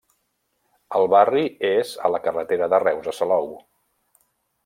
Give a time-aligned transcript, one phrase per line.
[0.99, 3.49] El barri és a la carretera de Reus a Salou.